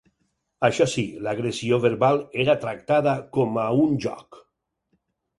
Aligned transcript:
Això 0.67 0.85
sí, 0.93 1.01
l'agressió 1.25 1.77
verbal 1.83 2.17
era 2.43 2.55
tractada 2.63 3.13
com 3.37 3.59
a 3.65 3.67
un 3.83 3.93
joc. 4.07 4.41